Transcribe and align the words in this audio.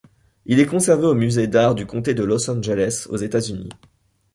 Il 0.47 0.59
est 0.59 0.65
conservé 0.65 1.05
au 1.05 1.13
musée 1.13 1.45
d'art 1.45 1.75
du 1.75 1.85
comté 1.85 2.15
de 2.15 2.23
Los 2.23 2.49
Angeles 2.49 3.05
aux 3.11 3.17
États-Unis. 3.17 3.69